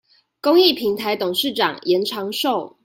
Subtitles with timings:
[0.41, 2.77] 公益平臺董事長嚴長壽